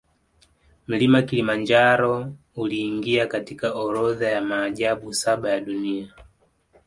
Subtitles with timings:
[0.87, 6.13] Mlima kilimanjaro uliingia katika orodha ya maajabu saba ya dunia